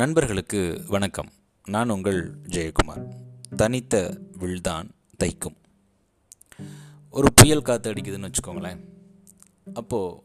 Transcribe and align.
நண்பர்களுக்கு 0.00 0.84
வணக்கம். 0.88 1.28
நான் 1.64 1.90
உங்கள் 1.90 2.18
ஜெயக்குமார். 2.48 3.04
தனித்த 3.56 3.94
வில்தான் 4.38 4.88
தைக்கும். 5.22 5.56
ஒரு 7.10 7.28
புயல் 7.34 7.62
காற்று 7.62 7.92
அடிக்குதுன்னு 7.92 8.28
வச்சுக்கோங்களேன். 8.28 8.80
அப்போது 9.74 10.18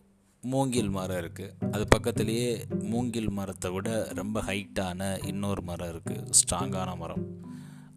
மூங்கில் 0.44 0.90
மரம் 0.90 1.20
இருக்குது 1.22 1.70
அது 1.72 1.86
பக்கத்துலேயே 1.96 2.50
மூங்கில் 2.84 3.30
மரத்தை 3.30 3.72
விட 3.72 3.90
ரொம்ப 4.14 4.42
ஹைட்டான 4.42 5.26
இன்னொரு 5.26 5.62
மரம் 5.62 5.92
இருக்குது 5.94 6.28
ஸ்ட்ராங்கான 6.40 6.98
மரம். 6.98 7.24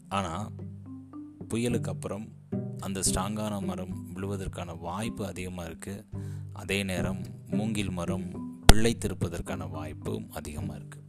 ஆனால் 0.09 0.46
புயலுக்கு 1.48 1.93
அப்புறம் 1.95 2.27
அந்த 2.80 3.00
ஸ்ட்ராங்கான 3.00 3.62
மரம் 3.62 3.95
விழுவதற்கான 4.14 4.79
வாய்ப்பு 4.80 5.27
அதிகமாக 5.27 5.70
இருக்குது 5.70 6.04
அதே 6.52 6.82
நேரம் 6.82 7.22
மூங்கில் 7.50 7.91
மரம் 7.91 8.29
பிழைத்திருப்பதற்கான 8.68 9.71
வாய்ப்பும் 9.71 10.31
அதிகமாக 10.31 10.79
இருக்குது 10.79 11.04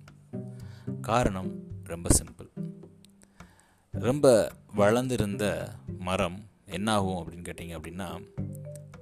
காரணம் 1.01 1.63
ரொம்ப 1.83 2.09
சிம்பிள் 2.09 2.49
ரொம்ப 3.91 4.51
வளர்ந்திருந்த 4.73 5.73
மரம் 5.99 6.43
என்னாகும் 6.65 7.15
அப்படின்னு 7.15 7.43
கேட்டிங்க 7.43 7.77
அப்படின்னா 7.79 8.33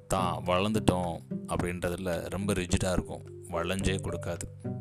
தான் 0.08 0.44
வளர்ந்துட்டோம் 0.46 1.20
அப்படின்றதில் 1.48 2.30
ரொம்ப 2.30 2.54
ரிஜிடாக 2.54 2.92
இருக்கும். 2.92 3.26
வளைஞ்சே 3.50 3.96
கொடுக்காது. 4.02 4.72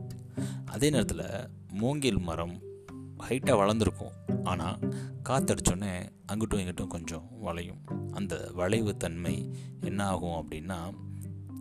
அதே 0.67 0.91
நேரத்தில் 0.91 1.49
மூங்கில் 1.73 2.19
மரம் 2.19 2.61
ஹைட்டாக 3.29 3.59
வளர்ந்துருக்கும். 3.63 4.41
ஆனால் 4.45 4.79
காற்றடிச்சோடனே 5.29 6.11
அங்கிட்டும் 6.33 6.61
இங்கிட்டும் 6.63 6.87
கொஞ்சம் 6.87 7.29
வளையும். 7.41 7.81
அந்த 8.13 8.51
வளைவு 8.53 8.97
தன்மை 8.97 9.55
என்ன 9.81 10.07
ஆகும் 10.07 10.49
அப்படின்னா 10.49 10.95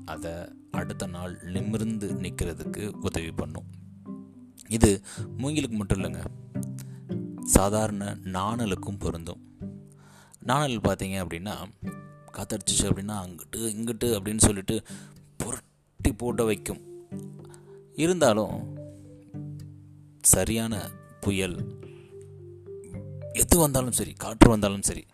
அதை 0.05 0.31
அடுத்த 0.71 1.07
நாள் 1.07 1.37
நிமிர்ந்து 1.43 2.13
நிற்கிறதுக்கு 2.13 2.89
உதவி 2.89 3.31
பண்ணும். 3.31 3.65
இது 4.67 5.01
மூங்கிலுக்கு 5.37 5.75
மட்டும் 5.75 5.99
இல்லைங்க. 5.99 6.23
சாதாரண 7.43 8.17
நாணலுக்கும் 8.23 8.99
பொருந்தும். 8.99 9.41
நாணல் 10.39 10.79
பார்த்தீங்க 10.79 11.17
அப்படின்னா 11.23 11.55
காத்தடிச்சிச்சு 12.33 12.83
அப்படின்னா 12.83 13.15
அங்கிட்டு 13.23 13.55
இங்கிட்டு 13.55 14.07
அப்படின்னு 14.17 14.37
சொல்லிட்டு 14.37 14.81
புரட்டி 15.37 16.13
போட்ட 16.17 16.43
வைக்கும். 16.43 16.81
இருந்தாலும் 17.95 18.79
சரியான 20.21 20.89
புயல் 21.21 21.57
எது 23.33 23.57
வந்தாலும் 23.57 23.91
சரி 23.91 24.13
காற்று 24.13 24.49
வந்தாலும் 24.49 24.81
சரி 24.81 25.05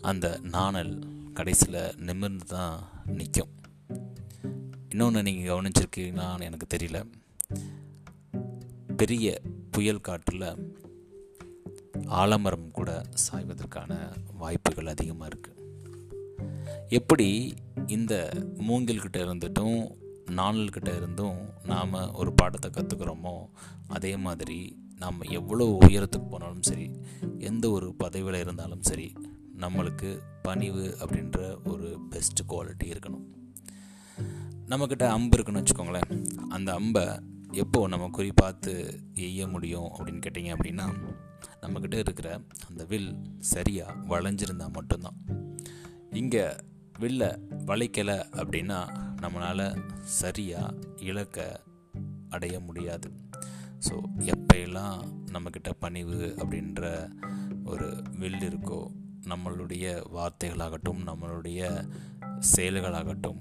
அந்த 0.00 0.38
நாணல் 0.42 0.94
கடைசியில் 1.34 1.94
நிமிர்ந்து 1.96 2.44
தான் 2.44 2.88
நிற்கும் 3.04 3.52
இன்னொன்று 4.88 5.22
நீங்கள் 5.22 5.48
கவனிச்சிருக்கீங்களான்னு 5.48 6.42
எனக்கு 6.42 6.76
தெரியல. 6.76 6.98
பெரிய 8.96 9.40
புயல் 9.70 10.00
காற்றில் 10.00 10.74
ஆலமரம் 12.06 12.70
கூட 12.70 13.02
சாய்வதற்கான 13.32 14.16
வாய்ப்புகள் 14.32 14.86
அதிகமாக 14.86 15.30
இருக்குது 15.34 15.54
எப்படி 16.88 17.54
இந்த 17.86 18.30
மூங்கில்கிட்ட 18.68 19.16
இருந்துட்டும் 19.16 19.90
நாணல்கிட்ட 20.30 20.96
இருந்தும் 20.96 21.38
நாம் 21.64 22.14
ஒரு 22.14 22.32
பாடத்தை 22.32 22.70
கற்றுக்குறோமோ 22.70 23.48
அதே 23.86 24.16
மாதிரி 24.16 24.78
நாம் 24.98 25.20
எவ்வளோ 25.20 25.76
உயரத்துக்கு 25.80 26.28
போனாலும் 26.30 26.62
சரி 26.62 26.90
எந்த 27.38 27.70
ஒரு 27.70 27.94
பதவியில் 27.94 28.40
இருந்தாலும் 28.40 28.82
சரி 28.82 29.12
நம்மளுக்கு 29.58 30.18
பணிவு 30.42 30.96
அப்படின்ற 31.00 31.68
ஒரு 31.68 31.98
பெஸ்ட் 32.10 32.40
குவாலிட்டி 32.48 32.84
இருக்கணும். 32.84 33.26
நம்மக்கிட்ட 34.68 35.02
அம்பு 35.06 35.38
இருக்குன்னு 35.38 35.62
வச்சுக்கோங்களேன். 35.62 36.26
அந்த 36.48 36.72
அம்பை 36.72 37.06
எப்போ 37.52 37.88
நம்ம 37.88 38.08
குறி 38.08 38.32
பார்த்து 38.34 39.00
எய்ய 39.14 39.50
முடியும் 39.50 39.84
அப்படின்னு 39.84 40.20
கேட்டிங்க 40.26 40.54
அப்படின்னா 40.56 40.94
நம்மக்கிட்ட 41.62 41.94
இருக்கிற 41.94 42.40
அந்த 42.68 42.84
வில் 42.84 43.16
சரியாக 43.38 43.92
வளைஞ்சிருந்தால் 44.08 44.72
மட்டும்தான். 44.72 45.24
இங்கே 46.10 46.56
வில்ல 46.98 47.38
வளைக்கலை 47.64 48.18
அப்படின்னா 48.32 48.78
நம்மளால் 49.22 49.82
சரியாக 50.02 50.74
இலக்க 50.96 51.60
அடைய 52.28 52.60
முடியாது. 52.60 53.10
ஸோ 53.88 54.02
எப்பையெல்லாம் 54.18 55.00
நம்மக்கிட்ட 55.32 55.70
பணிவு 55.78 56.34
அப்படின்ற 56.38 57.10
ஒரு 57.64 58.02
வில் 58.18 58.38
இருக்கோ 58.38 58.90
நம்மளுடைய 59.28 60.06
வார்த்தைகளாகட்டும் 60.14 61.02
நம்மளுடைய 61.06 61.90
செயல்களாகட்டும் 62.56 63.40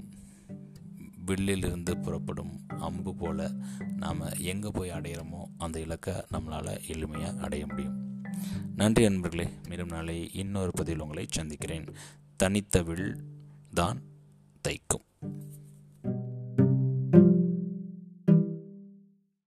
வில்லிலிருந்து 1.25 1.97
புறப்படும் 1.97 2.67
அம்பு 2.79 3.15
போல் 3.15 3.51
நாம் 3.95 4.21
எங்கே 4.37 4.69
போய் 4.69 4.89
அடையிறோமோ 4.89 5.41
அந்த 5.57 5.79
இலக்கை 5.79 6.13
நம்மளால் 6.13 6.71
எளிமையாக 6.87 7.39
அடைய 7.39 7.65
முடியும். 7.67 7.97
நன்றி 8.75 9.07
அன்பர்களே 9.07 9.47
மீண்டும் 9.67 9.87
நாளை 9.87 10.33
இன்னொரு 10.33 10.71
பதிவில் 10.71 11.01
உங்களை 11.01 11.25
சந்திக்கிறேன். 11.29 11.87
தனித்த 12.37 12.81
வில் 12.81 13.09
தான் 13.73 14.01
தைக்கும். 14.67 15.05